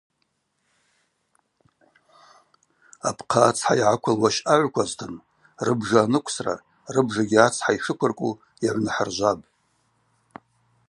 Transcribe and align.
Апхъа 3.07 3.41
ацхӏа 3.49 3.73
йгӏаквылуа 3.79 4.29
щъагӏвквазтын, 4.35 5.13
рыбжа 5.65 6.01
аныквсра, 6.05 6.55
рыбжагьи 6.93 7.39
ацхӏа 7.45 7.71
йшыквыркӏву 7.75 8.39
йагӏвнахӏыржвапӏ. 8.65 9.45